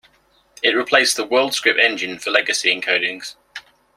[0.63, 3.35] It replaced the WorldScript engine for legacy encodings.